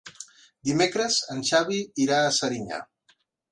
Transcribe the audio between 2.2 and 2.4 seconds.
a